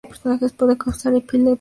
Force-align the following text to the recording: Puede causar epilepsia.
Puede 0.57 0.77
causar 0.79 1.13
epilepsia. 1.15 1.49